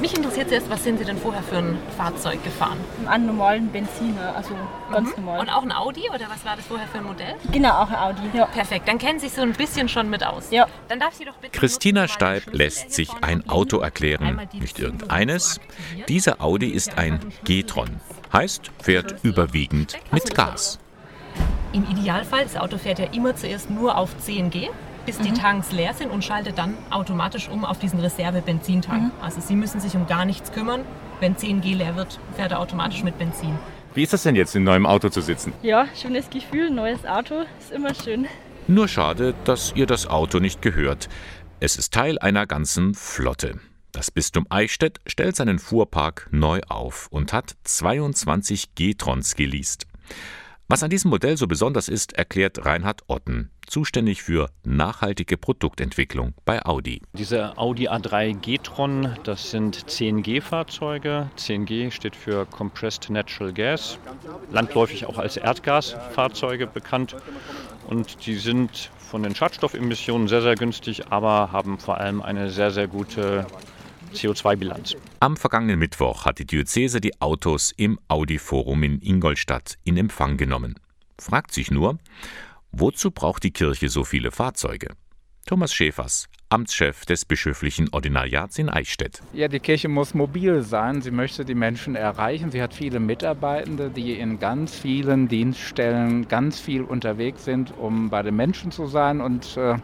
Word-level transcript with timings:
Mich 0.00 0.16
interessiert 0.16 0.50
jetzt, 0.50 0.70
was 0.70 0.84
sind 0.84 0.98
Sie 0.98 1.04
denn 1.04 1.18
vorher 1.18 1.42
für 1.42 1.58
ein 1.58 1.78
Fahrzeug 1.96 2.42
gefahren? 2.44 2.78
Einen 3.06 3.26
normalen 3.26 3.68
Benziner, 3.68 4.34
also 4.36 4.54
ganz 4.90 5.10
mhm. 5.10 5.24
normal. 5.24 5.40
Und 5.40 5.48
auch 5.50 5.62
ein 5.62 5.72
Audi 5.72 6.08
oder 6.08 6.28
was 6.28 6.44
war 6.44 6.56
das 6.56 6.66
vorher 6.66 6.86
für 6.88 6.98
ein 6.98 7.04
Modell? 7.04 7.34
Genau, 7.50 7.72
auch 7.82 7.88
ein 7.88 7.96
Audi, 7.96 8.22
ja. 8.32 8.46
Perfekt, 8.46 8.88
dann 8.88 8.98
kennen 8.98 9.18
Sie 9.18 9.28
sich 9.28 9.36
so 9.36 9.42
ein 9.42 9.52
bisschen 9.52 9.88
schon 9.88 10.08
mit 10.10 10.24
aus. 10.24 10.50
Ja. 10.50 10.66
Dann 10.88 11.00
darf 11.00 11.14
Sie 11.14 11.24
doch 11.24 11.36
bitte 11.36 11.58
Christina 11.58 12.08
Steib 12.08 12.44
lässt 12.52 12.92
sich 12.92 13.10
ein 13.20 13.48
Auto 13.48 13.78
erklären. 13.78 14.40
Nicht 14.52 14.78
irgendeines. 14.78 15.60
Dieser 16.08 16.40
Audi 16.40 16.70
ist 16.70 16.98
ein 16.98 17.20
G-Tron. 17.44 18.00
Heißt, 18.32 18.70
fährt 18.80 19.16
überwiegend 19.22 19.98
mit 20.10 20.34
Gas. 20.34 20.78
Im 21.72 21.84
Idealfall, 21.90 22.44
das 22.44 22.56
Auto 22.56 22.78
fährt 22.78 22.98
ja 22.98 23.06
immer 23.12 23.34
zuerst 23.34 23.70
nur 23.70 23.96
auf 23.96 24.10
10G 24.26 24.68
bis 25.06 25.18
die 25.18 25.30
mhm. 25.30 25.34
Tanks 25.34 25.72
leer 25.72 25.94
sind 25.94 26.10
und 26.10 26.24
schaltet 26.24 26.58
dann 26.58 26.74
automatisch 26.90 27.48
um 27.48 27.64
auf 27.64 27.78
diesen 27.78 28.00
Reserve-Benzintank. 28.00 29.02
Mhm. 29.04 29.10
Also 29.20 29.40
Sie 29.40 29.56
müssen 29.56 29.80
sich 29.80 29.94
um 29.94 30.06
gar 30.06 30.24
nichts 30.24 30.52
kümmern. 30.52 30.84
Wenn 31.20 31.36
10G 31.36 31.76
leer 31.76 31.96
wird, 31.96 32.18
fährt 32.34 32.52
er 32.52 32.60
automatisch 32.60 33.02
mit 33.02 33.18
Benzin. 33.18 33.58
Wie 33.94 34.02
ist 34.02 34.12
das 34.12 34.22
denn 34.22 34.36
jetzt, 34.36 34.56
in 34.56 34.64
neuem 34.64 34.86
Auto 34.86 35.08
zu 35.10 35.20
sitzen? 35.20 35.52
Ja, 35.62 35.86
schönes 35.94 36.30
Gefühl, 36.30 36.70
neues 36.70 37.04
Auto 37.04 37.44
ist 37.58 37.70
immer 37.72 37.94
schön. 37.94 38.26
Nur 38.66 38.88
schade, 38.88 39.34
dass 39.44 39.72
ihr 39.74 39.86
das 39.86 40.06
Auto 40.06 40.38
nicht 40.38 40.62
gehört. 40.62 41.08
Es 41.60 41.76
ist 41.76 41.92
Teil 41.92 42.18
einer 42.18 42.46
ganzen 42.46 42.94
Flotte. 42.94 43.60
Das 43.92 44.10
Bistum 44.10 44.46
Eichstätt 44.48 45.00
stellt 45.06 45.36
seinen 45.36 45.58
Fuhrpark 45.58 46.28
neu 46.30 46.60
auf 46.68 47.08
und 47.10 47.32
hat 47.32 47.56
22 47.64 48.74
G-Trons 48.74 49.34
geleast. 49.34 49.86
Was 50.72 50.82
an 50.82 50.88
diesem 50.88 51.10
Modell 51.10 51.36
so 51.36 51.46
besonders 51.46 51.90
ist, 51.90 52.14
erklärt 52.14 52.64
Reinhard 52.64 53.02
Otten, 53.06 53.50
zuständig 53.66 54.22
für 54.22 54.48
nachhaltige 54.64 55.36
Produktentwicklung 55.36 56.32
bei 56.46 56.64
Audi. 56.64 57.02
Diese 57.12 57.58
Audi 57.58 57.90
A3 57.90 58.32
G-Tron, 58.40 59.14
das 59.22 59.50
sind 59.50 59.76
10G-Fahrzeuge. 59.76 61.28
10G 61.36 61.90
steht 61.90 62.16
für 62.16 62.46
Compressed 62.46 63.10
Natural 63.10 63.52
Gas, 63.52 63.98
landläufig 64.50 65.04
auch 65.04 65.18
als 65.18 65.36
Erdgasfahrzeuge 65.36 66.66
bekannt. 66.66 67.16
Und 67.88 68.24
die 68.24 68.36
sind 68.36 68.90
von 68.96 69.22
den 69.22 69.34
Schadstoffemissionen 69.34 70.26
sehr, 70.26 70.40
sehr 70.40 70.54
günstig, 70.54 71.08
aber 71.10 71.52
haben 71.52 71.78
vor 71.78 71.98
allem 71.98 72.22
eine 72.22 72.48
sehr, 72.48 72.70
sehr 72.70 72.88
gute 72.88 73.46
CO2-Bilanz. 74.14 74.96
Am 75.22 75.36
vergangenen 75.36 75.78
Mittwoch 75.78 76.24
hat 76.24 76.40
die 76.40 76.46
Diözese 76.46 77.00
die 77.00 77.20
Autos 77.20 77.72
im 77.76 77.96
Audi-Forum 78.08 78.82
in 78.82 79.00
Ingolstadt 79.00 79.78
in 79.84 79.96
Empfang 79.96 80.36
genommen. 80.36 80.74
Fragt 81.16 81.52
sich 81.52 81.70
nur, 81.70 81.98
wozu 82.72 83.12
braucht 83.12 83.44
die 83.44 83.52
Kirche 83.52 83.88
so 83.88 84.02
viele 84.02 84.32
Fahrzeuge? 84.32 84.88
Thomas 85.46 85.72
Schäfers, 85.72 86.26
Amtschef 86.48 87.06
des 87.06 87.24
bischöflichen 87.24 87.88
Ordinariats 87.92 88.58
in 88.58 88.68
Eichstätt. 88.68 89.22
Ja, 89.32 89.46
die 89.46 89.60
Kirche 89.60 89.88
muss 89.88 90.12
mobil 90.12 90.62
sein. 90.62 91.02
Sie 91.02 91.12
möchte 91.12 91.44
die 91.44 91.54
Menschen 91.54 91.94
erreichen. 91.94 92.50
Sie 92.50 92.60
hat 92.60 92.74
viele 92.74 92.98
Mitarbeitende, 92.98 93.90
die 93.90 94.18
in 94.18 94.40
ganz 94.40 94.74
vielen 94.74 95.28
Dienststellen 95.28 96.26
ganz 96.26 96.58
viel 96.58 96.82
unterwegs 96.82 97.44
sind, 97.44 97.72
um 97.78 98.10
bei 98.10 98.24
den 98.24 98.34
Menschen 98.34 98.72
zu 98.72 98.88
sein 98.88 99.20
und 99.20 99.56
äh, 99.56 99.76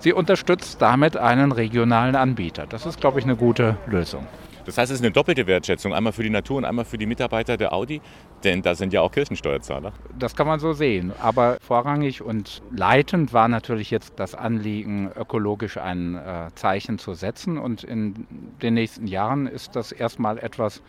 Sie 0.00 0.12
unterstützt 0.12 0.82
damit 0.82 1.16
einen 1.16 1.50
regionalen 1.50 2.14
Anbieter. 2.14 2.66
Das 2.66 2.84
ist, 2.84 3.00
glaube 3.00 3.20
ich, 3.20 3.24
eine 3.24 3.36
gute 3.36 3.78
Lösung. 3.86 4.26
Das 4.64 4.78
heißt, 4.78 4.90
es 4.90 4.98
ist 4.98 5.04
eine 5.04 5.12
doppelte 5.12 5.46
Wertschätzung, 5.46 5.92
einmal 5.92 6.12
für 6.12 6.22
die 6.22 6.30
Natur 6.30 6.58
und 6.58 6.64
einmal 6.64 6.84
für 6.84 6.98
die 6.98 7.06
Mitarbeiter 7.06 7.56
der 7.56 7.72
Audi, 7.72 8.00
denn 8.42 8.62
da 8.62 8.74
sind 8.74 8.92
ja 8.92 9.00
auch 9.02 9.10
Kirchensteuerzahler. 9.10 9.92
Das 10.18 10.34
kann 10.34 10.46
man 10.46 10.60
so 10.60 10.72
sehen. 10.72 11.12
Aber 11.20 11.58
vorrangig 11.60 12.22
und 12.22 12.62
leitend 12.70 13.32
war 13.32 13.48
natürlich 13.48 13.90
jetzt 13.90 14.14
das 14.16 14.34
Anliegen, 14.34 15.10
ökologisch 15.16 15.76
ein 15.76 16.16
äh, 16.16 16.48
Zeichen 16.54 16.98
zu 16.98 17.14
setzen. 17.14 17.58
Und 17.58 17.84
in 17.84 18.26
den 18.62 18.74
nächsten 18.74 19.06
Jahren 19.06 19.46
ist 19.46 19.76
das 19.76 19.92
erstmal 19.92 20.38
etwas, 20.38 20.82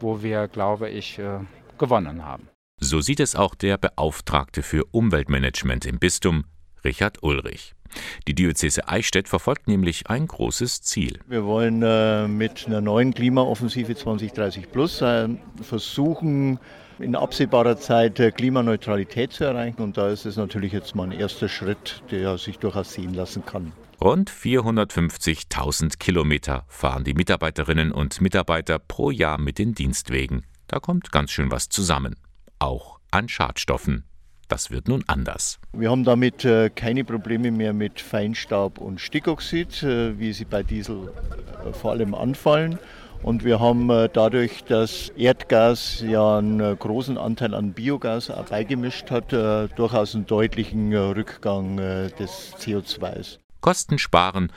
wo 0.00 0.22
wir, 0.22 0.48
glaube 0.48 0.88
ich, 0.88 1.18
äh, 1.18 1.38
gewonnen 1.78 2.24
haben. 2.24 2.48
So 2.78 3.00
sieht 3.00 3.20
es 3.20 3.36
auch 3.36 3.54
der 3.54 3.76
Beauftragte 3.76 4.62
für 4.62 4.84
Umweltmanagement 4.90 5.84
im 5.84 5.98
Bistum, 5.98 6.44
Richard 6.82 7.22
Ulrich. 7.22 7.74
Die 8.28 8.34
Diözese 8.34 8.88
Eichstätt 8.88 9.28
verfolgt 9.28 9.68
nämlich 9.68 10.08
ein 10.08 10.26
großes 10.26 10.82
Ziel. 10.82 11.20
Wir 11.26 11.44
wollen 11.44 11.82
äh, 11.82 12.28
mit 12.28 12.66
einer 12.66 12.80
neuen 12.80 13.14
Klimaoffensive 13.14 13.94
2030 13.94 14.70
Plus 14.70 15.00
äh, 15.00 15.28
versuchen, 15.62 16.58
in 16.98 17.16
absehbarer 17.16 17.78
Zeit 17.78 18.20
äh, 18.20 18.30
Klimaneutralität 18.30 19.32
zu 19.32 19.44
erreichen. 19.44 19.82
Und 19.82 19.96
da 19.96 20.10
ist 20.10 20.26
es 20.26 20.36
natürlich 20.36 20.72
jetzt 20.72 20.94
mal 20.94 21.04
ein 21.04 21.12
erster 21.12 21.48
Schritt, 21.48 22.02
der 22.10 22.38
sich 22.38 22.58
durchaus 22.58 22.92
sehen 22.92 23.14
lassen 23.14 23.44
kann. 23.44 23.72
Rund 24.00 24.30
450.000 24.30 25.98
Kilometer 25.98 26.64
fahren 26.68 27.04
die 27.04 27.14
Mitarbeiterinnen 27.14 27.92
und 27.92 28.20
Mitarbeiter 28.20 28.78
pro 28.78 29.10
Jahr 29.10 29.38
mit 29.38 29.58
den 29.58 29.74
Dienstwegen. 29.74 30.46
Da 30.68 30.78
kommt 30.78 31.12
ganz 31.12 31.30
schön 31.32 31.50
was 31.50 31.68
zusammen. 31.68 32.16
Auch 32.58 33.00
an 33.10 33.28
Schadstoffen. 33.28 34.04
Das 34.50 34.72
wird 34.72 34.88
nun 34.88 35.04
anders. 35.06 35.60
Wir 35.72 35.90
haben 35.90 36.02
damit 36.02 36.44
äh, 36.44 36.70
keine 36.70 37.04
Probleme 37.04 37.52
mehr 37.52 37.72
mit 37.72 38.00
Feinstaub 38.00 38.78
und 38.78 39.00
Stickoxid, 39.00 39.84
äh, 39.84 40.18
wie 40.18 40.32
sie 40.32 40.44
bei 40.44 40.64
Diesel 40.64 41.12
äh, 41.64 41.72
vor 41.72 41.92
allem 41.92 42.16
anfallen. 42.16 42.80
Und 43.22 43.44
wir 43.44 43.60
haben 43.60 43.88
dadurch, 44.14 44.64
dass 44.64 45.10
Erdgas 45.10 46.02
ja 46.08 46.38
einen 46.38 46.78
großen 46.78 47.18
Anteil 47.18 47.52
an 47.52 47.74
Biogas 47.74 48.32
beigemischt 48.48 49.10
hat, 49.10 49.30
durchaus 49.30 50.14
einen 50.14 50.24
deutlichen 50.24 50.96
Rückgang 50.96 51.76
des 51.76 52.54
CO2s. 52.58 53.36
Kosten 53.60 53.98
sparen 53.98 54.50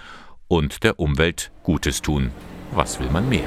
und 0.47 0.85
der 0.85 0.97
Umwelt 0.97 1.51
Gutes 1.63 2.01
tun. 2.01 2.31
Was 2.71 3.01
will 3.01 3.09
man 3.09 3.27
mehr? 3.27 3.43